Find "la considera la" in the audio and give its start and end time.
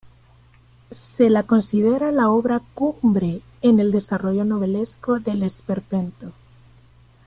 1.29-2.31